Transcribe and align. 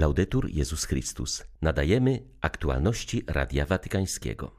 Laudetur 0.00 0.50
Jezus 0.50 0.84
Chrystus. 0.84 1.44
Nadajemy 1.62 2.22
aktualności 2.40 3.22
Radia 3.26 3.66
Watykańskiego. 3.66 4.52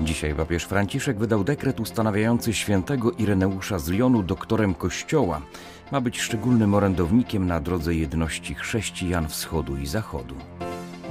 Dzisiaj 0.00 0.34
papież 0.34 0.64
Franciszek 0.64 1.18
wydał 1.18 1.44
dekret 1.44 1.80
ustanawiający 1.80 2.54
świętego 2.54 3.12
Ireneusza 3.12 3.78
z 3.78 3.88
Lyonu 3.88 4.22
doktorem 4.22 4.74
Kościoła. 4.74 5.42
Ma 5.92 6.00
być 6.00 6.20
szczególnym 6.20 6.74
orędownikiem 6.74 7.46
na 7.46 7.60
drodze 7.60 7.94
jedności 7.94 8.54
chrześcijan 8.54 9.28
wschodu 9.28 9.76
i 9.76 9.86
zachodu. 9.86 10.34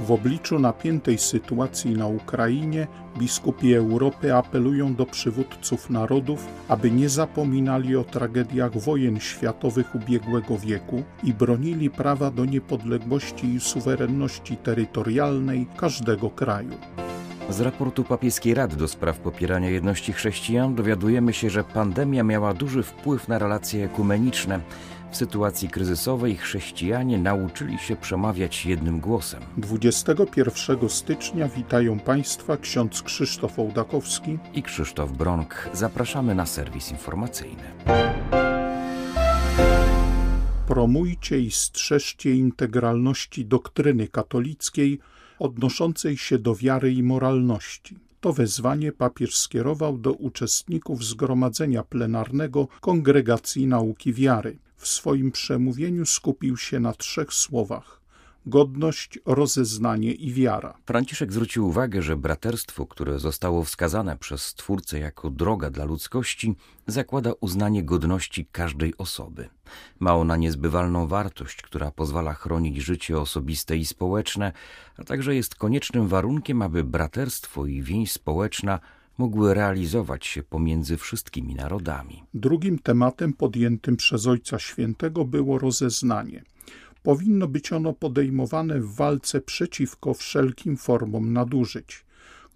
W 0.00 0.12
obliczu 0.12 0.58
napiętej 0.58 1.18
sytuacji 1.18 1.90
na 1.90 2.06
Ukrainie 2.06 2.86
biskupi 3.18 3.74
Europy 3.74 4.34
apelują 4.34 4.94
do 4.94 5.06
przywódców 5.06 5.90
narodów, 5.90 6.46
aby 6.68 6.90
nie 6.90 7.08
zapominali 7.08 7.96
o 7.96 8.04
tragediach 8.04 8.78
wojen 8.78 9.20
światowych 9.20 9.94
ubiegłego 9.94 10.58
wieku 10.58 11.02
i 11.24 11.34
bronili 11.34 11.90
prawa 11.90 12.30
do 12.30 12.44
niepodległości 12.44 13.54
i 13.54 13.60
suwerenności 13.60 14.56
terytorialnej 14.56 15.66
każdego 15.76 16.30
kraju. 16.30 16.74
Z 17.50 17.60
raportu 17.60 18.04
papieskiej 18.04 18.54
Rady 18.54 18.76
do 18.76 18.88
spraw 18.88 19.18
popierania 19.18 19.70
jedności 19.70 20.12
chrześcijan 20.12 20.74
dowiadujemy 20.74 21.32
się, 21.32 21.50
że 21.50 21.64
pandemia 21.64 22.24
miała 22.24 22.54
duży 22.54 22.82
wpływ 22.82 23.28
na 23.28 23.38
relacje 23.38 23.84
ekumeniczne. 23.84 24.60
W 25.10 25.16
sytuacji 25.16 25.68
kryzysowej 25.68 26.36
chrześcijanie 26.36 27.18
nauczyli 27.18 27.78
się 27.78 27.96
przemawiać 27.96 28.66
jednym 28.66 29.00
głosem. 29.00 29.42
21 29.56 30.88
stycznia 30.88 31.48
witają 31.48 32.00
Państwa 32.00 32.56
ksiądz 32.56 33.02
Krzysztof 33.02 33.58
Ołdakowski 33.58 34.38
i 34.54 34.62
Krzysztof 34.62 35.12
Bronk. 35.12 35.68
Zapraszamy 35.72 36.34
na 36.34 36.46
serwis 36.46 36.90
informacyjny. 36.90 37.62
Promujcie 40.66 41.40
i 41.40 41.50
strzeżcie 41.50 42.34
integralności 42.34 43.46
doktryny 43.46 44.08
katolickiej 44.08 44.98
odnoszącej 45.38 46.16
się 46.16 46.38
do 46.38 46.54
wiary 46.54 46.92
i 46.92 47.02
moralności. 47.02 47.98
To 48.20 48.32
wezwanie 48.32 48.92
papież 48.92 49.36
skierował 49.36 49.98
do 49.98 50.12
uczestników 50.12 51.04
zgromadzenia 51.04 51.82
plenarnego 51.82 52.68
Kongregacji 52.80 53.66
Nauki 53.66 54.12
Wiary. 54.12 54.58
W 54.78 54.88
swoim 54.88 55.32
przemówieniu 55.32 56.06
skupił 56.06 56.56
się 56.56 56.80
na 56.80 56.92
trzech 56.92 57.32
słowach 57.32 57.98
godność, 58.48 59.18
rozeznanie 59.26 60.12
i 60.12 60.32
wiara. 60.32 60.74
Franciszek 60.86 61.32
zwrócił 61.32 61.68
uwagę, 61.68 62.02
że 62.02 62.16
braterstwo, 62.16 62.86
które 62.86 63.18
zostało 63.18 63.64
wskazane 63.64 64.16
przez 64.16 64.42
Stwórcę 64.42 64.98
jako 64.98 65.30
droga 65.30 65.70
dla 65.70 65.84
ludzkości, 65.84 66.54
zakłada 66.86 67.32
uznanie 67.40 67.84
godności 67.84 68.46
każdej 68.52 68.94
osoby. 68.98 69.48
Ma 69.98 70.14
ona 70.14 70.36
niezbywalną 70.36 71.06
wartość, 71.06 71.62
która 71.62 71.90
pozwala 71.90 72.34
chronić 72.34 72.76
życie 72.76 73.20
osobiste 73.20 73.76
i 73.76 73.86
społeczne, 73.86 74.52
a 74.96 75.04
także 75.04 75.34
jest 75.34 75.54
koniecznym 75.54 76.08
warunkiem, 76.08 76.62
aby 76.62 76.84
braterstwo 76.84 77.66
i 77.66 77.82
więź 77.82 78.12
społeczna 78.12 78.80
mogły 79.18 79.54
realizować 79.54 80.26
się 80.26 80.42
pomiędzy 80.42 80.96
wszystkimi 80.96 81.54
narodami. 81.54 82.22
Drugim 82.34 82.78
tematem 82.78 83.32
podjętym 83.32 83.96
przez 83.96 84.26
Ojca 84.26 84.58
Świętego 84.58 85.24
było 85.24 85.58
rozeznanie. 85.58 86.44
Powinno 87.02 87.48
być 87.48 87.72
ono 87.72 87.92
podejmowane 87.92 88.80
w 88.80 88.94
walce 88.94 89.40
przeciwko 89.40 90.14
wszelkim 90.14 90.76
formom 90.76 91.32
nadużyć. 91.32 92.04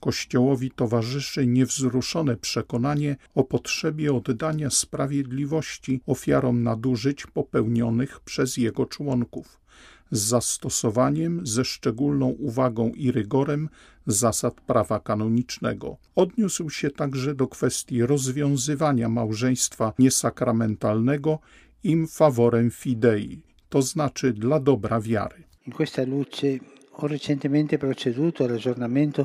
Kościołowi 0.01 0.71
towarzyszy 0.71 1.47
niewzruszone 1.47 2.37
przekonanie 2.37 3.17
o 3.35 3.45
potrzebie 3.45 4.15
oddania 4.15 4.71
sprawiedliwości 4.71 6.01
ofiarom 6.07 6.63
nadużyć 6.63 7.27
popełnionych 7.27 8.21
przez 8.21 8.57
jego 8.57 8.87
członków, 8.87 9.62
z 10.13 10.21
zastosowaniem 10.21 11.47
ze 11.47 11.65
szczególną 11.65 12.27
uwagą 12.29 12.91
i 12.91 13.13
rygorem 13.13 13.69
zasad 14.07 14.61
prawa 14.61 15.01
kanonicznego. 15.01 15.97
Odniósł 16.15 16.71
się 16.71 16.91
także 16.91 17.35
do 17.35 17.49
kwestii 17.49 18.07
rozwiązywania 18.07 19.09
małżeństwa 19.09 19.93
niesakramentalnego 19.99 21.39
im 21.85 22.09
favorem 22.09 22.71
fidei, 22.71 23.43
to 23.69 23.83
znaczy 23.83 24.33
dla 24.33 24.61
dobra 24.61 25.01
wiary. 25.01 25.45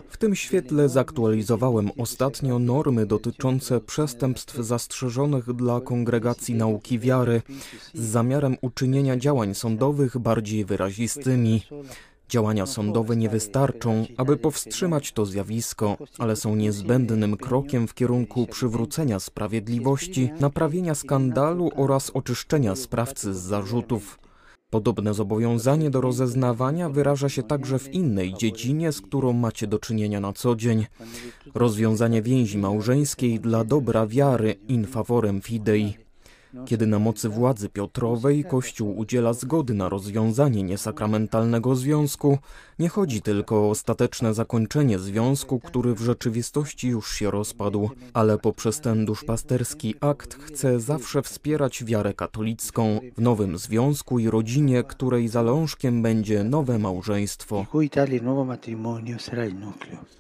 W 0.10 0.18
tym 0.18 0.36
świetle 0.36 0.90
zaktualizowałem 0.90 1.92
ostatnio 1.98 2.60
normy 2.60 3.06
dotyczące 3.06 3.82
przestępstw 3.82 4.56
zastrzeżonych 4.56 5.54
dla 5.54 5.82
Kongregacji 5.82 6.56
Nauki 6.56 7.00
Wiary 7.00 7.42
z 7.94 8.06
zamiarem 8.06 8.58
uczynienia 8.62 9.18
działań 9.18 9.56
sądowych 9.56 10.18
bardziej 10.18 10.66
wyrazistymi. 10.66 11.62
Działania 12.30 12.66
sądowe 12.66 13.16
nie 13.16 13.30
wystarczą, 13.30 14.06
aby 14.18 14.38
powstrzymać 14.38 15.12
to 15.12 15.26
zjawisko, 15.26 15.98
ale 16.20 16.36
są 16.36 16.56
niezbędnym 16.56 17.38
krokiem 17.38 17.88
w 17.88 17.94
kierunku 17.94 18.48
przywrócenia 18.48 19.20
sprawiedliwości, 19.20 20.30
naprawienia 20.40 20.96
skandalu 20.96 21.72
oraz 21.76 22.10
oczyszczenia 22.10 22.76
sprawcy 22.76 23.34
z 23.34 23.38
zarzutów. 23.38 24.27
Podobne 24.70 25.14
zobowiązanie 25.14 25.90
do 25.90 26.02
rozeznawania 26.02 26.90
wyraża 26.90 27.30
się 27.30 27.44
także 27.44 27.80
w 27.80 27.94
innej 27.94 28.34
dziedzinie, 28.34 28.92
z 28.92 29.02
którą 29.02 29.34
macie 29.34 29.68
do 29.68 29.80
czynienia 29.80 30.20
na 30.20 30.34
co 30.34 30.56
dzień. 30.56 30.86
Rozwiązanie 31.54 32.22
więzi 32.22 32.58
małżeńskiej 32.58 33.40
dla 33.40 33.64
dobra 33.64 34.08
wiary 34.08 34.56
in 34.68 34.86
favorem 34.86 35.42
fidei. 35.42 36.07
Kiedy 36.66 36.88
na 36.88 37.00
mocy 37.00 37.30
władzy 37.30 37.70
Piotrowej 37.70 38.46
Kościół 38.46 38.98
udziela 38.98 39.34
zgody 39.34 39.74
na 39.74 39.90
rozwiązanie 39.90 40.64
niesakramentalnego 40.64 41.76
związku, 41.76 42.38
nie 42.80 42.90
chodzi 42.90 43.22
tylko 43.22 43.56
o 43.56 43.70
ostateczne 43.70 44.34
zakończenie 44.34 45.00
związku, 45.00 45.60
który 45.60 45.94
w 45.94 46.02
rzeczywistości 46.02 46.88
już 46.88 47.12
się 47.12 47.32
rozpadł, 47.32 47.90
ale 48.14 48.38
poprzez 48.38 48.82
ten 48.82 49.06
duszpasterski 49.06 49.96
akt 50.02 50.34
chce 50.44 50.80
zawsze 50.80 51.22
wspierać 51.22 51.84
wiarę 51.84 52.14
katolicką 52.14 53.00
w 53.18 53.22
nowym 53.22 53.58
związku 53.58 54.20
i 54.20 54.30
rodzinie, 54.30 54.84
której 54.84 55.28
zalążkiem 55.28 56.02
będzie 56.02 56.44
nowe 56.44 56.80
małżeństwo. 56.80 57.66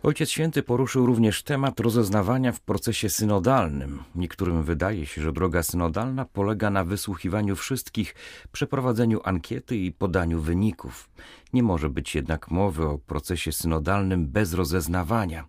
Ojciec 0.03 0.29
Święty 0.29 0.63
poruszył 0.63 1.05
również 1.05 1.43
temat 1.43 1.79
rozeznawania 1.79 2.51
w 2.51 2.61
procesie 2.61 3.09
synodalnym. 3.09 3.99
Niektórym 4.15 4.63
wydaje 4.63 5.05
się, 5.05 5.21
że 5.21 5.33
droga 5.33 5.63
synodalna 5.63 6.25
polega 6.33 6.69
na 6.69 6.83
wysłuchiwaniu 6.83 7.55
wszystkich, 7.55 8.15
przeprowadzeniu 8.51 9.19
ankiety 9.23 9.77
i 9.77 9.91
podaniu 9.91 10.41
wyników. 10.41 11.09
Nie 11.53 11.63
może 11.63 11.89
być 11.89 12.15
jednak 12.15 12.51
mowy 12.51 12.85
o 12.85 12.97
procesie 12.97 13.51
synodalnym 13.51 14.27
bez 14.27 14.53
rozeznawania. 14.53 15.47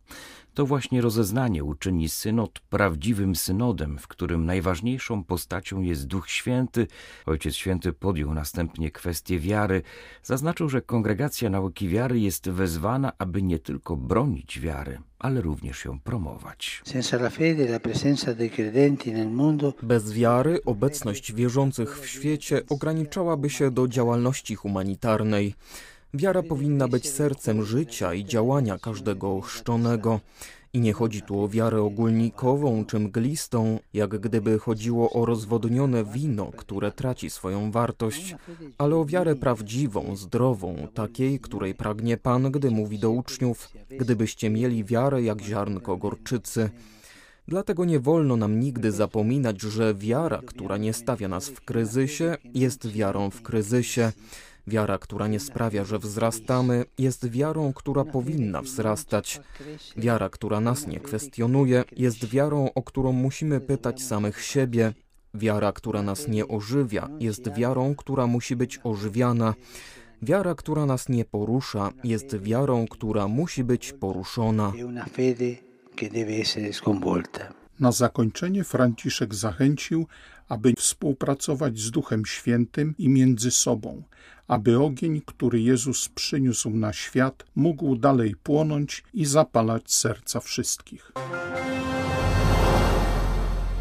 To 0.59 0.67
właśnie 0.67 1.01
rozeznanie 1.01 1.65
uczyni 1.65 2.09
synod 2.09 2.61
prawdziwym 2.61 3.37
synodem, 3.37 3.99
w 3.99 4.09
którym 4.09 4.47
najważniejszą 4.47 5.25
postacią 5.25 5.81
jest 5.81 6.07
Duch 6.07 6.31
Święty. 6.31 6.87
Ojciec 7.27 7.55
Święty 7.55 7.93
podjął 7.93 8.35
następnie 8.35 8.91
kwestię 8.91 9.39
wiary. 9.39 9.83
Zaznaczył, 10.23 10.69
że 10.69 10.83
kongregacja 10.83 11.51
nauki 11.51 11.89
wiary 11.89 12.21
jest 12.21 12.51
wezwana, 12.51 13.13
aby 13.19 13.43
nie 13.43 13.59
tylko 13.59 13.97
bronić 13.97 14.61
wiary, 14.61 14.99
ale 15.19 15.41
również 15.41 15.85
ją 15.85 16.01
promować. 16.01 16.83
Bez 19.83 20.13
wiary 20.13 20.61
obecność 20.65 21.33
wierzących 21.33 22.01
w 22.01 22.07
świecie 22.07 22.63
ograniczałaby 22.69 23.51
się 23.51 23.71
do 23.71 23.89
działalności 23.89 24.55
humanitarnej. 24.55 25.55
Wiara 26.15 26.43
powinna 26.43 26.89
być 26.89 27.11
sercem 27.11 27.65
życia 27.65 28.15
i 28.15 28.25
działania 28.25 28.79
każdego 28.79 29.37
ochrzczonego. 29.37 30.21
I 30.73 30.81
nie 30.81 30.93
chodzi 30.93 31.23
tu 31.23 31.41
o 31.41 31.49
wiarę 31.49 31.83
ogólnikową 31.83 32.85
czy 32.85 32.99
mglistą, 32.99 33.79
jak 33.95 34.19
gdyby 34.19 34.59
chodziło 34.59 35.11
o 35.11 35.27
rozwodnione 35.27 36.05
wino, 36.05 36.51
które 36.57 36.93
traci 36.93 37.31
swoją 37.31 37.71
wartość, 37.71 38.37
ale 38.79 38.97
o 38.97 39.05
wiarę 39.05 39.37
prawdziwą, 39.37 40.17
zdrową, 40.17 40.89
takiej, 40.95 41.41
której 41.41 41.75
pragnie 41.75 42.17
Pan, 42.17 42.51
gdy 42.51 42.71
mówi 42.71 42.99
do 42.99 43.11
uczniów: 43.11 43.69
Gdybyście 43.91 44.51
mieli 44.51 44.85
wiarę 44.85 45.23
jak 45.23 45.43
ziarnko 45.43 45.97
gorczycy. 45.97 46.71
Dlatego 47.49 47.85
nie 47.85 48.01
wolno 48.01 48.37
nam 48.37 48.61
nigdy 48.61 48.93
zapominać, 48.93 49.61
że 49.61 49.95
wiara, 49.95 50.43
która 50.47 50.77
nie 50.77 50.93
stawia 50.93 51.29
nas 51.29 51.49
w 51.49 51.61
kryzysie, 51.61 52.37
jest 52.55 52.89
wiarą 52.89 53.31
w 53.31 53.43
kryzysie. 53.43 54.13
Wiara, 54.69 54.99
która 54.99 55.27
nie 55.29 55.41
sprawia, 55.41 55.85
że 55.85 55.99
wzrastamy, 55.99 56.85
jest 56.99 57.31
wiarą, 57.31 57.73
która 57.73 58.05
powinna 58.05 58.63
wzrastać. 58.63 59.41
Wiara, 59.97 60.29
która 60.29 60.61
nas 60.61 60.87
nie 60.87 61.01
kwestionuje, 61.01 61.85
jest 61.97 62.29
wiarą, 62.29 62.71
o 62.75 62.83
którą 62.83 63.13
musimy 63.13 63.61
pytać 63.61 64.03
samych 64.03 64.43
siebie. 64.43 64.93
Wiara, 65.35 65.73
która 65.73 66.03
nas 66.03 66.29
nie 66.29 66.49
ożywia, 66.49 67.09
jest 67.21 67.55
wiarą, 67.55 67.95
która 67.95 68.27
musi 68.27 68.57
być 68.57 68.81
ożywiana. 68.85 69.55
Wiara, 70.23 70.55
która 70.55 70.87
nas 70.87 71.09
nie 71.09 71.25
porusza, 71.25 71.93
jest 72.05 72.39
wiarą, 72.39 72.87
która 72.91 73.29
musi 73.29 73.65
być 73.65 73.93
poruszona. 73.93 74.73
Na 77.81 77.93
zakończenie 77.93 78.65
Franciszek 78.65 79.35
zachęcił, 79.35 80.07
aby 80.49 80.73
współpracować 80.79 81.79
z 81.79 81.91
Duchem 81.91 82.27
Świętym 82.27 82.95
i 82.99 83.09
między 83.09 83.51
sobą, 83.51 84.03
aby 84.49 84.79
ogień, 84.79 85.23
który 85.27 85.61
Jezus 85.61 86.09
przyniósł 86.09 86.71
na 86.71 86.93
świat, 86.93 87.45
mógł 87.55 87.97
dalej 87.97 88.35
płonąć 88.43 89.05
i 89.15 89.25
zapalać 89.27 89.93
serca 89.93 90.41
wszystkich. 90.41 91.13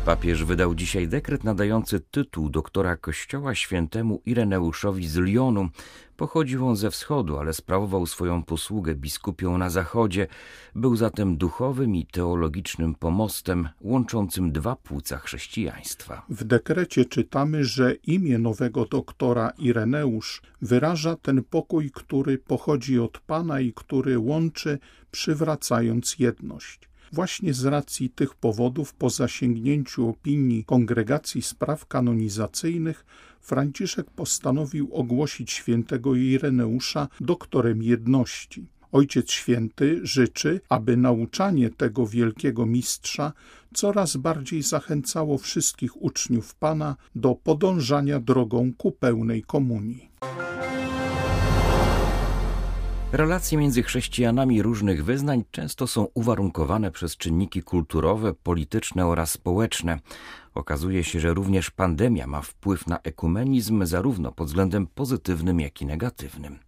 Papież 0.07 0.43
wydał 0.43 0.75
dzisiaj 0.75 1.07
dekret 1.07 1.43
nadający 1.43 1.99
tytuł 1.99 2.49
doktora 2.49 2.97
Kościoła 2.97 3.55
świętemu 3.55 4.21
Ireneuszowi 4.25 5.07
z 5.07 5.15
Lyonu. 5.15 5.69
Pochodził 6.17 6.67
on 6.67 6.75
ze 6.75 6.91
wschodu, 6.91 7.37
ale 7.37 7.53
sprawował 7.53 8.05
swoją 8.05 8.43
posługę 8.43 8.95
biskupią 8.95 9.57
na 9.57 9.69
zachodzie. 9.69 10.27
Był 10.75 10.95
zatem 10.95 11.37
duchowym 11.37 11.95
i 11.95 12.05
teologicznym 12.05 12.95
pomostem 12.95 13.69
łączącym 13.81 14.51
dwa 14.51 14.75
płuca 14.75 15.17
chrześcijaństwa. 15.17 16.25
W 16.29 16.43
dekrecie 16.43 17.05
czytamy, 17.05 17.65
że 17.65 17.93
imię 17.93 18.37
nowego 18.37 18.85
doktora 18.85 19.49
Ireneusz 19.57 20.41
wyraża 20.61 21.15
ten 21.15 21.43
pokój, 21.43 21.91
który 21.91 22.37
pochodzi 22.37 22.99
od 22.99 23.19
Pana 23.19 23.59
i 23.59 23.73
który 23.73 24.19
łączy, 24.19 24.79
przywracając 25.11 26.19
jedność. 26.19 26.87
Właśnie 27.11 27.53
z 27.53 27.65
racji 27.65 28.09
tych 28.09 28.35
powodów, 28.35 28.93
po 28.93 29.09
zasięgnięciu 29.09 30.09
opinii 30.09 30.63
Kongregacji 30.65 31.41
Spraw 31.41 31.85
Kanonizacyjnych, 31.85 33.05
Franciszek 33.41 34.11
postanowił 34.11 34.89
ogłosić 34.93 35.51
świętego 35.51 36.15
Ireneusza 36.15 37.07
doktorem 37.21 37.83
jedności. 37.83 38.65
Ojciec 38.91 39.31
Święty 39.31 39.99
życzy, 40.03 40.61
aby 40.69 40.97
nauczanie 40.97 41.69
tego 41.69 42.07
wielkiego 42.07 42.65
mistrza 42.65 43.33
coraz 43.73 44.17
bardziej 44.17 44.63
zachęcało 44.63 45.37
wszystkich 45.37 46.01
uczniów 46.01 46.55
Pana 46.55 46.95
do 47.15 47.35
podążania 47.35 48.19
drogą 48.19 48.73
ku 48.77 48.91
pełnej 48.91 49.43
komunii. 49.43 50.09
Relacje 53.11 53.57
między 53.57 53.83
chrześcijanami 53.83 54.61
różnych 54.61 55.03
wyznań 55.03 55.43
często 55.51 55.87
są 55.87 56.07
uwarunkowane 56.13 56.91
przez 56.91 57.17
czynniki 57.17 57.63
kulturowe, 57.63 58.33
polityczne 58.33 59.05
oraz 59.05 59.31
społeczne. 59.31 59.99
Okazuje 60.53 61.03
się, 61.03 61.19
że 61.19 61.33
również 61.33 61.71
pandemia 61.71 62.27
ma 62.27 62.41
wpływ 62.41 62.87
na 62.87 62.99
ekumenizm 62.99 63.85
zarówno 63.85 64.31
pod 64.31 64.47
względem 64.47 64.87
pozytywnym, 64.87 65.59
jak 65.59 65.81
i 65.81 65.85
negatywnym 65.85 66.59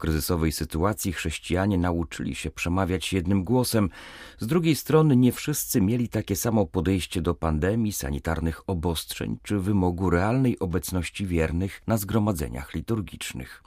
kryzysowej 0.00 0.52
sytuacji 0.52 1.12
chrześcijanie 1.12 1.78
nauczyli 1.78 2.34
się 2.34 2.50
przemawiać 2.50 3.12
jednym 3.12 3.44
głosem. 3.44 3.90
Z 4.38 4.46
drugiej 4.46 4.76
strony 4.76 5.16
nie 5.16 5.32
wszyscy 5.32 5.80
mieli 5.80 6.08
takie 6.08 6.36
samo 6.36 6.66
podejście 6.66 7.22
do 7.22 7.34
pandemii, 7.34 7.92
sanitarnych 7.92 8.70
obostrzeń 8.70 9.38
czy 9.42 9.58
wymogu 9.58 10.10
realnej 10.10 10.58
obecności 10.58 11.26
wiernych 11.26 11.82
na 11.86 11.96
zgromadzeniach 11.96 12.74
liturgicznych. 12.74 13.62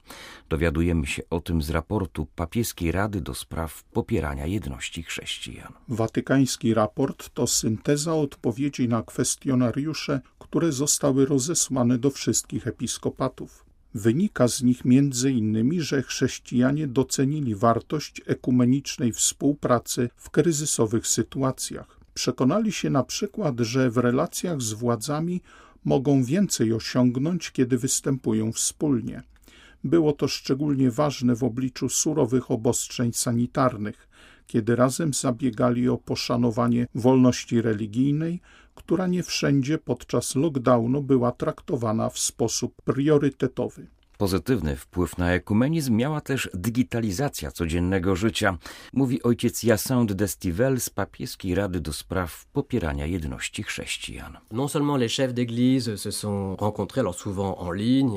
Dowiadujemy 0.50 1.08
się 1.08 1.24
o 1.30 1.42
tym 1.42 1.62
z 1.62 1.70
raportu 1.70 2.28
Papieskiej 2.36 2.92
Rady 2.92 3.22
do 3.22 3.34
spraw 3.34 3.84
popierania 3.84 4.46
jedności 4.46 5.04
chrześcijan. 5.04 5.74
Watykański 5.88 6.74
raport 6.74 7.30
to 7.34 7.48
synteza 7.48 8.16
odpowiedzi 8.16 8.88
na 8.88 9.04
kwestionariusze, 9.04 10.22
które 10.40 10.72
zostały 10.72 11.26
rozesłane 11.26 11.98
do 11.98 12.10
wszystkich 12.10 12.68
episkopatów. 12.68 13.63
Wynika 13.96 14.48
z 14.48 14.64
nich 14.64 14.86
innymi, 15.32 15.82
że 15.82 16.02
chrześcijanie 16.02 16.88
docenili 16.88 17.56
wartość 17.56 18.22
ekumenicznej 18.26 19.14
współpracy 19.14 20.10
w 20.16 20.30
kryzysowych 20.30 21.08
sytuacjach. 21.08 22.00
Przekonali 22.14 22.72
się 22.72 22.90
na 22.90 23.04
przykład, 23.04 23.60
że 23.60 23.90
w 23.90 23.98
relacjach 23.98 24.62
z 24.62 24.74
władzami 24.74 25.42
mogą 25.86 26.24
więcej 26.24 26.74
osiągnąć, 26.74 27.52
kiedy 27.52 27.78
występują 27.78 28.52
wspólnie. 28.52 29.24
Było 29.84 30.14
to 30.14 30.28
szczególnie 30.28 30.92
ważne 30.92 31.36
w 31.36 31.44
obliczu 31.44 31.90
surowych 31.90 32.52
obostrzeń 32.52 33.14
sanitarnych, 33.14 34.08
kiedy 34.48 34.76
razem 34.76 35.14
zabiegali 35.14 35.90
o 35.90 35.98
poszanowanie 35.98 36.88
wolności 36.96 37.62
religijnej, 37.62 38.42
która 38.76 39.08
nie 39.08 39.24
wszędzie 39.24 39.78
podczas 39.78 40.36
lockdownu 40.36 41.02
była 41.02 41.32
traktowana 41.32 42.10
w 42.10 42.20
sposób 42.20 42.74
priorytetowy. 42.84 43.88
Pozytywny 44.18 44.76
wpływ 44.76 45.18
na 45.18 45.32
ekumenizm 45.34 45.96
miała 45.96 46.22
też 46.22 46.50
digitalizacja 46.54 47.52
codziennego 47.52 48.16
życia, 48.16 48.58
mówi 48.94 49.24
ojciec 49.24 49.64
Jacinthe 49.64 50.16
d'Estivelle 50.16 50.80
z 50.80 50.90
papieskiej 50.90 51.56
Rady 51.56 51.80
do 51.80 51.94
Spraw 51.94 52.46
Popierania 52.46 53.06
Jedności 53.06 53.64
Chrześcijan. 53.64 54.38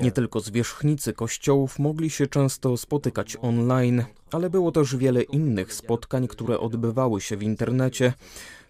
Nie 0.02 0.12
tylko 0.12 0.40
zwierzchnicy 0.40 1.12
kościołów 1.12 1.78
mogli 1.78 2.10
się 2.10 2.26
często 2.26 2.76
spotykać 2.76 3.36
online, 3.42 4.04
ale 4.32 4.50
było 4.50 4.72
też 4.72 4.96
wiele 4.96 5.22
innych 5.22 5.74
spotkań, 5.74 6.28
które 6.28 6.60
odbywały 6.60 7.20
się 7.20 7.36
w 7.36 7.42
internecie 7.42 8.12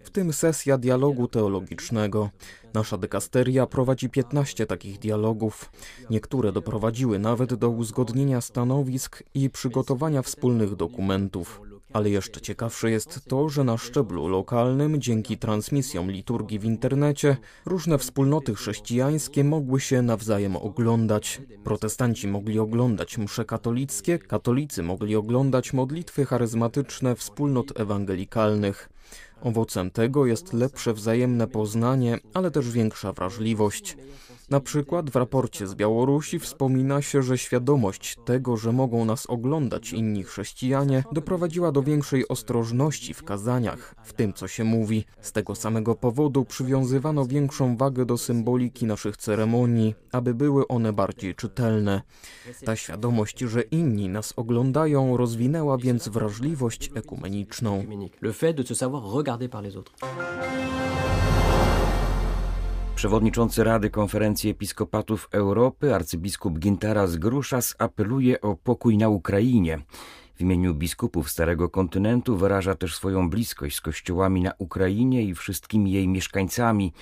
w 0.06 0.10
tym 0.10 0.32
sesja 0.32 0.78
dialogu 0.78 1.28
teologicznego. 1.28 2.30
Nasza 2.74 2.98
dykasteria 2.98 3.66
prowadzi 3.66 4.08
15 4.10 4.66
takich 4.66 4.98
dialogów. 4.98 5.70
Niektóre 6.10 6.52
doprowadziły 6.52 7.18
nawet 7.18 7.54
do 7.54 7.70
uzgodnienia 7.70 8.40
stanowisk 8.40 9.22
i 9.34 9.50
przygotowania 9.50 10.22
wspólnych 10.22 10.74
dokumentów. 10.76 11.60
Ale 11.92 12.10
jeszcze 12.10 12.40
ciekawsze 12.40 12.90
jest 12.90 13.24
to, 13.28 13.48
że 13.48 13.64
na 13.64 13.78
szczeblu 13.78 14.28
lokalnym, 14.28 15.00
dzięki 15.00 15.38
transmisjom 15.38 16.10
liturgii 16.10 16.58
w 16.58 16.64
internecie, 16.64 17.36
różne 17.64 17.98
wspólnoty 17.98 18.54
chrześcijańskie 18.54 19.44
mogły 19.44 19.80
się 19.80 20.02
nawzajem 20.02 20.56
oglądać. 20.56 21.42
Protestanci 21.64 22.28
mogli 22.28 22.58
oglądać 22.58 23.18
msze 23.18 23.44
katolickie, 23.44 24.18
katolicy 24.18 24.82
mogli 24.82 25.16
oglądać 25.16 25.72
modlitwy 25.72 26.26
charyzmatyczne 26.26 27.14
wspólnot 27.14 27.80
ewangelikalnych. 27.80 28.88
Owocem 29.42 29.90
tego 29.90 30.26
jest 30.26 30.52
lepsze 30.52 30.92
wzajemne 30.94 31.46
poznanie, 31.46 32.18
ale 32.34 32.50
też 32.50 32.70
większa 32.70 33.12
wrażliwość. 33.12 33.96
Na 34.50 34.60
przykład 34.60 35.10
w 35.10 35.16
raporcie 35.16 35.66
z 35.66 35.74
Białorusi 35.74 36.38
wspomina 36.38 37.02
się, 37.02 37.22
że 37.22 37.38
świadomość 37.38 38.16
tego, 38.24 38.56
że 38.56 38.72
mogą 38.72 39.04
nas 39.04 39.26
oglądać 39.26 39.92
inni 39.92 40.22
chrześcijanie, 40.22 41.04
doprowadziła 41.12 41.72
do 41.72 41.82
większej 41.82 42.28
ostrożności 42.28 43.14
w 43.14 43.22
kazaniach, 43.22 43.94
w 44.04 44.12
tym 44.12 44.32
co 44.32 44.48
się 44.48 44.64
mówi. 44.64 45.04
Z 45.20 45.32
tego 45.32 45.54
samego 45.54 45.94
powodu 45.94 46.44
przywiązywano 46.44 47.26
większą 47.26 47.76
wagę 47.76 48.04
do 48.04 48.18
symboliki 48.18 48.86
naszych 48.86 49.16
ceremonii, 49.16 49.94
aby 50.12 50.34
były 50.34 50.68
one 50.68 50.92
bardziej 50.92 51.34
czytelne. 51.34 52.02
Ta 52.64 52.76
świadomość, 52.76 53.38
że 53.38 53.62
inni 53.62 54.08
nas 54.08 54.32
oglądają, 54.36 55.16
rozwinęła 55.16 55.78
więc 55.78 56.08
wrażliwość 56.08 56.90
ekumeniczną. 56.94 57.84
Le 58.20 58.32
fait 58.32 58.56
de 58.56 58.66
se 58.66 58.74
savoir 58.74 59.02
regarder 59.16 59.50
par 59.50 59.62
les 59.62 59.76
autres. 59.76 59.96
Przewodniczący 62.96 63.64
Rady 63.64 63.90
Konferencji 63.90 64.50
Episkopatów 64.50 65.28
Europy, 65.32 65.94
arcybiskup 65.94 66.58
Gintaras 66.58 67.16
Gruszas 67.16 67.74
apeluje 67.78 68.40
o 68.40 68.56
pokój 68.56 68.98
na 68.98 69.08
Ukrainie. 69.08 69.78
W 70.34 70.40
imieniu 70.40 70.74
biskupów 70.74 71.30
Starego 71.30 71.68
Kontynentu 71.68 72.36
wyraża 72.36 72.74
też 72.74 72.96
swoją 72.96 73.30
bliskość 73.30 73.76
z 73.76 73.80
kościołami 73.80 74.42
na 74.42 74.52
Ukrainie 74.58 75.22
i 75.22 75.34
wszystkimi 75.34 75.92
jej 75.92 76.08
mieszkańcami. 76.08 76.92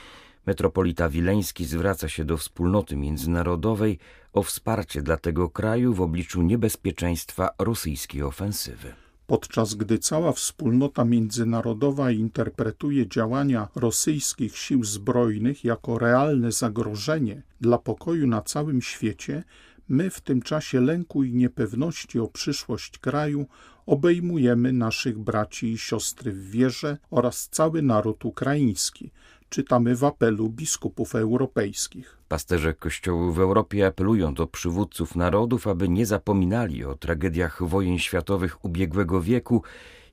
Metropolita 0.47 1.09
Wileński 1.09 1.65
zwraca 1.65 2.09
się 2.09 2.25
do 2.25 2.37
wspólnoty 2.37 2.97
międzynarodowej 2.97 3.99
o 4.33 4.43
wsparcie 4.43 5.03
dla 5.03 5.17
tego 5.17 5.51
kraju 5.51 5.95
w 5.95 6.01
obliczu 6.01 6.43
niebezpieczeństwa 6.43 7.51
rosyjskiej 7.59 8.23
ofensywy 8.23 9.04
podczas 9.26 9.75
gdy 9.75 9.99
cała 9.99 10.33
wspólnota 10.33 11.04
międzynarodowa 11.04 12.11
interpretuje 12.11 13.09
działania 13.09 13.69
rosyjskich 13.75 14.59
sił 14.59 14.85
zbrojnych 14.85 15.64
jako 15.64 15.99
realne 15.99 16.52
zagrożenie 16.52 17.43
dla 17.61 17.78
pokoju 17.78 18.26
na 18.26 18.43
całym 18.43 18.83
świecie, 18.83 19.45
my 19.88 20.11
w 20.11 20.21
tym 20.21 20.43
czasie 20.43 20.81
lęku 20.81 21.25
i 21.25 21.35
niepewności 21.35 22.21
o 22.21 22.26
przyszłość 22.26 22.99
kraju 22.99 23.47
obejmujemy 23.87 24.73
naszych 24.73 25.19
braci 25.19 25.73
i 25.73 25.78
siostry 25.78 26.33
w 26.33 26.50
wierze 26.50 26.99
oraz 27.11 27.49
cały 27.49 27.83
naród 27.83 28.25
ukraiński, 28.25 29.11
czytamy 29.55 29.97
w 29.97 30.05
apelu 30.05 30.49
biskupów 30.49 31.15
europejskich. 31.15 32.19
Pasterze 32.29 32.75
kościołów 32.75 33.37
w 33.37 33.41
Europie 33.41 33.87
apelują 33.87 34.35
do 34.35 34.47
przywódców 34.47 35.17
narodów, 35.17 35.67
aby 35.67 35.89
nie 35.89 36.07
zapominali 36.07 36.85
o 36.85 36.95
tragediach 36.95 37.63
wojen 37.63 37.99
światowych 37.99 38.65
ubiegłego 38.65 39.21
wieku 39.21 39.63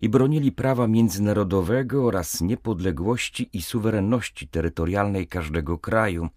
i 0.01 0.09
bronili 0.09 0.51
prawa 0.51 0.87
międzynarodowego 0.87 2.05
oraz 2.05 2.41
niepodległości 2.41 3.49
i 3.53 3.61
suwerenności 3.61 4.47
terytorialnej 4.47 5.27
każdego 5.27 5.77
kraju. 5.77 6.29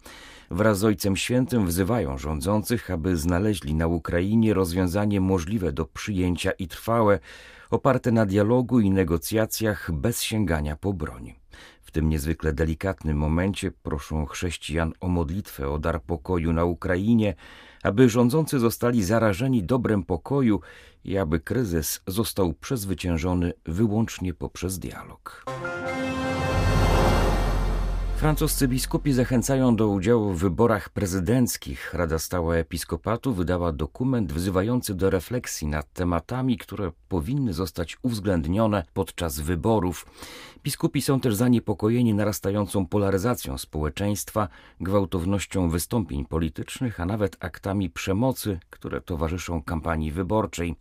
Wraz 0.50 0.78
z 0.78 0.84
Ojcem 0.84 1.16
Świętym 1.16 1.66
wzywają 1.66 2.18
rządzących, 2.18 2.90
aby 2.90 3.16
znaleźli 3.16 3.74
na 3.74 3.86
Ukrainie 3.86 4.54
rozwiązanie 4.54 5.20
możliwe 5.20 5.72
do 5.72 5.84
przyjęcia 5.84 6.50
i 6.50 6.68
trwałe, 6.68 7.18
oparte 7.70 8.12
na 8.12 8.26
dialogu 8.26 8.80
i 8.80 8.90
negocjacjach 8.90 9.92
bez 9.92 10.22
sięgania 10.22 10.76
po 10.76 10.92
broń 10.92 11.34
tym 11.94 12.08
niezwykle 12.08 12.52
delikatnym 12.52 13.16
momencie 13.16 13.70
proszą 13.70 14.26
chrześcijan 14.26 14.92
o 15.00 15.08
modlitwę 15.08 15.68
o 15.68 15.78
dar 15.78 16.02
pokoju 16.02 16.52
na 16.52 16.64
Ukrainie, 16.64 17.34
aby 17.82 18.08
rządzący 18.08 18.58
zostali 18.58 19.04
zarażeni 19.04 19.62
dobrem 19.62 20.02
pokoju 20.02 20.60
i 21.04 21.18
aby 21.18 21.40
kryzys 21.40 22.00
został 22.06 22.52
przezwyciężony 22.52 23.52
wyłącznie 23.66 24.34
poprzez 24.34 24.78
dialog. 24.78 25.44
Francuscy 28.16 28.68
biskupi 28.68 29.12
zachęcają 29.12 29.76
do 29.76 29.88
udziału 29.88 30.32
w 30.32 30.38
wyborach 30.38 30.88
prezydenckich. 30.88 31.94
Rada 31.94 32.18
Stała 32.18 32.56
Episkopatu 32.56 33.34
wydała 33.34 33.72
dokument 33.72 34.32
wzywający 34.32 34.94
do 34.94 35.10
refleksji 35.10 35.66
nad 35.66 35.92
tematami, 35.92 36.58
które 36.58 36.92
powinny 37.08 37.52
zostać 37.52 37.96
uwzględnione 38.02 38.84
podczas 38.94 39.40
wyborów. 39.40 40.06
Biskupi 40.64 41.02
są 41.02 41.20
też 41.20 41.34
zaniepokojeni 41.34 42.14
narastającą 42.14 42.86
polaryzacją 42.86 43.58
społeczeństwa, 43.58 44.48
gwałtownością 44.80 45.70
wystąpień 45.70 46.24
politycznych, 46.24 47.00
a 47.00 47.06
nawet 47.06 47.36
aktami 47.40 47.90
przemocy, 47.90 48.58
które 48.70 49.00
towarzyszą 49.00 49.62
kampanii 49.62 50.12
wyborczej. 50.12 50.74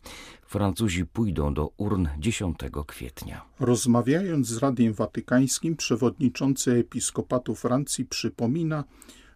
Francuzi 0.46 1.06
pójdą 1.06 1.54
do 1.54 1.70
urn 1.78 2.08
10 2.20 2.58
kwietnia. 2.88 3.42
Rozmawiając 3.60 4.48
z 4.48 4.58
Radiem 4.58 4.94
Watykańskim, 4.94 5.76
przewodniczący 5.76 6.72
Episkopatu 6.72 7.56
Francji 7.56 8.06
przypomina, 8.06 8.84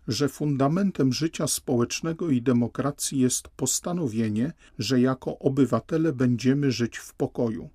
że 0.07 0.29
fundamentem 0.29 1.13
życia 1.13 1.47
społecznego 1.47 2.29
i 2.29 2.41
demokracji 2.41 3.19
jest 3.19 3.47
postanowienie, 3.47 4.53
że 4.79 5.01
jako 5.01 5.39
obywatele 5.39 6.13
będziemy 6.13 6.71
żyć 6.71 6.97
w 6.97 7.13
pokoju. 7.13 7.69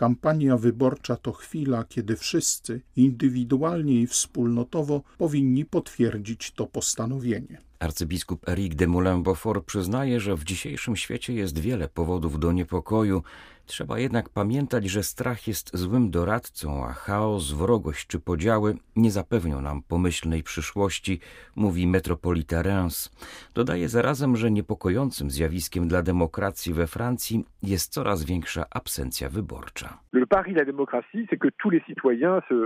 Kampania 0.00 0.56
wyborcza 0.56 1.16
to 1.16 1.32
chwila, 1.32 1.84
kiedy 1.84 2.16
wszyscy, 2.16 2.80
indywidualnie 2.96 4.00
i 4.00 4.06
wspólnotowo, 4.06 5.02
powinni 5.18 5.64
potwierdzić 5.64 6.50
to 6.50 6.66
postanowienie. 6.66 7.58
Arcybiskup 7.78 8.48
Eric 8.48 8.74
de 8.74 8.86
Moulin-Beaufort 8.86 9.64
przyznaje, 9.64 10.20
że 10.20 10.36
w 10.36 10.44
dzisiejszym 10.44 10.96
świecie 10.96 11.34
jest 11.34 11.58
wiele 11.58 11.88
powodów 11.88 12.40
do 12.40 12.52
niepokoju. 12.52 13.22
Trzeba 13.66 13.98
jednak 13.98 14.28
pamiętać, 14.28 14.84
że 14.84 15.02
strach 15.02 15.48
jest 15.48 15.70
złym 15.74 16.10
doradcą, 16.10 16.86
a 16.86 16.92
chaos, 16.92 17.50
wrogość 17.50 18.06
czy 18.06 18.18
podziały 18.20 18.76
nie 18.96 19.10
zapewnią 19.10 19.60
nam 19.60 19.82
pomyślnej 19.82 20.42
przyszłości, 20.42 21.20
mówi 21.56 21.86
metropolita 21.86 22.62
Reims. 22.62 23.10
Dodaje 23.54 23.88
zarazem, 23.88 24.36
że 24.36 24.50
niepokojącym 24.50 25.30
zjawiskiem 25.30 25.88
dla 25.88 26.02
demokracji 26.02 26.74
we 26.74 26.86
Francji 26.86 27.44
jest 27.62 27.92
coraz 27.92 28.24
większa 28.24 28.64
absencja 28.70 29.28
wyborcza. 29.28 29.98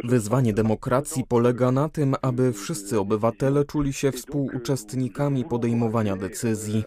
Wyzwanie 0.04 0.52
demokracji 0.52 1.24
polega 1.28 1.72
na 1.72 1.88
tym, 1.88 2.14
aby 2.22 2.52
wszyscy 2.52 3.00
obywatele 3.00 3.64
czuli 3.64 3.92
się 3.92 4.12
współuczestnikami 4.12 5.44
podejmowania 5.44 6.16
decyzji. 6.16 6.84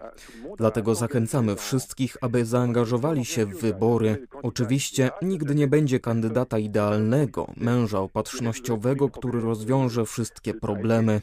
Dlatego 0.57 0.95
zachęcamy 0.95 1.55
wszystkich, 1.55 2.17
aby 2.21 2.45
zaangażowali 2.45 3.25
się 3.25 3.45
w 3.45 3.61
wybory. 3.61 4.27
Oczywiście 4.43 5.09
nigdy 5.21 5.55
nie 5.55 5.67
będzie 5.67 5.99
kandydata 5.99 6.59
idealnego, 6.59 7.47
męża 7.57 7.99
opatrznościowego, 7.99 9.09
który 9.09 9.41
rozwiąże 9.41 10.05
wszystkie 10.05 10.53
problemy. 10.53 11.21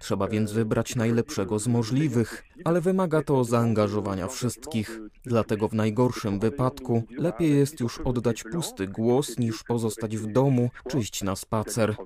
Trzeba 0.00 0.28
więc 0.28 0.52
wybrać 0.52 0.96
najlepszego 0.96 1.58
z 1.58 1.68
możliwych, 1.68 2.44
ale 2.64 2.80
wymaga 2.80 3.22
to 3.22 3.44
zaangażowania 3.44 4.28
wszystkich. 4.28 5.00
Dlatego 5.24 5.68
w 5.68 5.74
najgorszym 5.74 6.40
wypadku 6.40 7.02
lepiej 7.18 7.56
jest 7.56 7.80
już 7.80 8.00
oddać 8.00 8.44
pusty 8.44 8.86
głos 8.86 9.38
niż 9.38 9.62
pozostać 9.62 10.16
w 10.16 10.26
domu 10.26 10.70
czy 10.88 10.98
iść 10.98 11.22
na 11.22 11.36
spacer. 11.36 11.96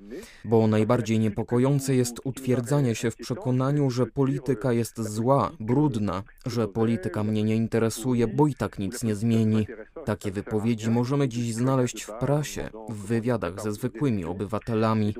Bo 0.45 0.67
najbardziej 0.67 1.19
niepokojące 1.19 1.95
jest 1.95 2.15
utwierdzanie 2.23 2.95
się 2.95 3.11
w 3.11 3.15
przekonaniu, 3.15 3.89
że 3.89 4.05
polityka 4.05 4.73
jest 4.73 5.01
zła, 5.01 5.51
brudna, 5.59 6.23
że 6.45 6.67
polityka 6.67 7.23
mnie 7.23 7.43
nie 7.43 7.55
interesuje, 7.55 8.27
bo 8.27 8.47
i 8.47 8.55
tak 8.55 8.79
nic 8.79 9.03
nie 9.03 9.15
zmieni. 9.15 9.67
Takie 10.05 10.31
wypowiedzi 10.31 10.89
możemy 10.89 11.29
dziś 11.29 11.53
znaleźć 11.53 12.03
w 12.03 12.11
prasie, 12.11 12.69
w 12.89 13.05
wywiadach 13.05 13.61
ze 13.61 13.71
zwykłymi 13.71 14.25
obywatelami. 14.25 15.15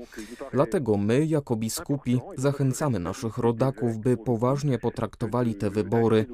Dlatego 0.53 0.97
my, 0.97 1.25
jako 1.25 1.55
biskupi, 1.55 2.19
zachęcamy 2.37 2.99
naszych 2.99 3.37
rodaków, 3.37 3.97
by 3.97 4.17
poważnie 4.17 4.79
potraktowali 5.25 5.55
te 5.55 5.69
wybory, 5.69 6.25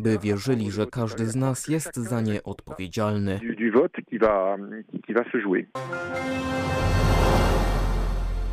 by 0.00 0.18
wierzyli, 0.18 0.70
że 0.70 0.86
każdy 0.86 1.26
z 1.26 1.36
nas 1.36 1.68
jest 1.68 1.96
za 1.96 2.20
nie 2.20 2.42
odpowiedzialny. 2.42 3.40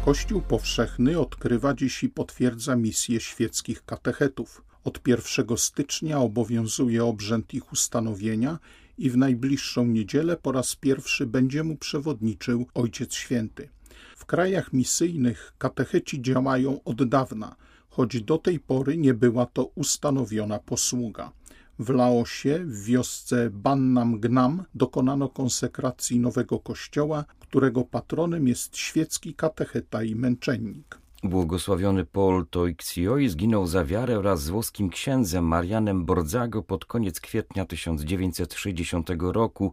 Kościół 0.06 0.42
powszechny 0.42 1.20
odkrywa 1.20 1.74
dziś 1.74 2.04
i 2.04 2.10
potwierdza 2.10 2.76
misję 2.76 3.20
świeckich 3.20 3.86
katechetów. 3.86 4.64
Od 4.84 5.08
1 5.08 5.58
stycznia 5.58 6.20
obowiązuje 6.20 7.06
obrzęd 7.06 7.54
ich 7.54 7.72
ustanowienia 7.72 8.60
i 8.98 9.10
w 9.10 9.18
najbliższą 9.18 9.86
niedzielę 9.86 10.38
po 10.38 10.52
raz 10.52 10.76
pierwszy 10.76 11.26
będzie 11.26 11.64
mu 11.64 11.76
przewodniczył 11.76 12.66
Ojciec 12.74 13.14
Święty. 13.14 13.70
W 14.16 14.26
krajach 14.26 14.74
misyjnych 14.74 15.54
katecheci 15.58 16.22
działają 16.22 16.84
od 16.84 17.04
dawna, 17.10 17.56
choć 17.96 18.22
do 18.22 18.38
tej 18.38 18.60
pory 18.60 18.98
nie 18.98 19.14
była 19.14 19.46
to 19.46 19.66
ustanowiona 19.66 20.60
posługa. 20.60 21.32
W 21.80 21.90
Laosie, 21.90 22.60
w 22.66 22.84
wiosce 22.84 23.50
Bannam 23.50 24.20
Gnam, 24.20 24.64
dokonano 24.76 25.30
konsekracji 25.30 26.20
nowego 26.20 26.60
kościoła, 26.60 27.26
którego 27.40 27.84
patronem 27.84 28.48
jest 28.48 28.78
świecki 28.78 29.34
katecheta 29.34 30.04
i 30.04 30.16
męczennik. 30.16 31.03
Błogosławiony 31.24 32.06
Paul 32.06 32.48
Toixioi 32.48 33.30
zginął 33.30 33.68
za 33.68 33.86
wiarę 33.86 34.20
wraz 34.20 34.44
z 34.44 34.50
włoskim 34.50 34.90
księdzem 34.90 35.46
Marianem 35.46 36.06
Bordzago 36.06 36.64
pod 36.64 36.86
koniec 36.86 37.20
kwietnia 37.20 37.66
1960 37.66 39.10
roku, 39.20 39.72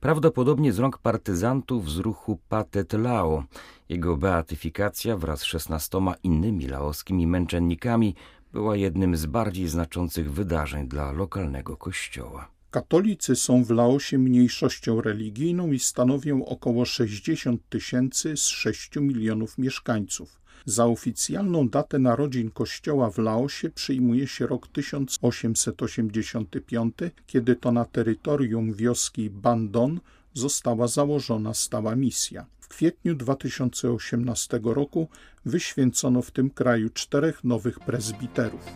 prawdopodobnie 0.00 0.72
z 0.72 0.78
rąk 0.78 0.98
partyzantów 0.98 1.90
z 1.90 1.98
ruchu 1.98 2.38
Patet 2.48 2.92
Lao. 2.92 3.44
Jego 3.88 4.16
beatyfikacja 4.16 5.16
wraz 5.16 5.40
z 5.40 5.44
szesnastoma 5.44 6.14
innymi 6.22 6.66
laoskimi 6.66 7.26
męczennikami 7.26 8.14
była 8.52 8.76
jednym 8.76 9.16
z 9.16 9.26
bardziej 9.26 9.68
znaczących 9.68 10.32
wydarzeń 10.32 10.88
dla 10.88 11.12
lokalnego 11.12 11.76
kościoła. 11.76 12.48
Katolicy 12.70 13.36
są 13.36 13.64
w 13.64 13.70
Laosie 13.70 14.18
mniejszością 14.18 15.00
religijną 15.00 15.72
i 15.72 15.78
stanowią 15.78 16.44
około 16.44 16.84
60 16.84 17.68
tysięcy 17.68 18.36
z 18.36 18.46
6 18.46 18.96
milionów 18.96 19.58
mieszkańców. 19.58 20.45
Za 20.66 20.86
oficjalną 20.86 21.68
datę 21.68 21.98
narodzin 21.98 22.50
kościoła 22.50 23.10
w 23.10 23.18
Laosie 23.18 23.70
przyjmuje 23.70 24.26
się 24.26 24.46
rok 24.46 24.68
1885, 24.68 26.94
kiedy 27.26 27.56
to 27.56 27.72
na 27.72 27.84
terytorium 27.84 28.72
wioski 28.72 29.30
Bandon 29.30 30.00
została 30.34 30.88
założona 30.88 31.54
stała 31.54 31.96
misja. 31.96 32.46
W 32.60 32.68
kwietniu 32.68 33.14
2018 33.14 34.60
roku 34.62 35.08
wyświęcono 35.44 36.22
w 36.22 36.30
tym 36.30 36.50
kraju 36.50 36.90
czterech 36.90 37.44
nowych 37.44 37.80
prezbiterów. 37.80 38.72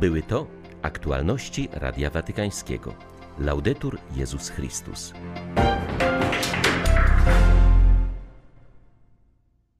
Były 0.00 0.22
to 0.22 0.46
aktualności 0.82 1.68
Radia 1.72 2.10
Watykańskiego. 2.10 2.94
Laudetur 3.38 3.98
Jezus 4.16 4.48
Chrystus. 4.48 5.12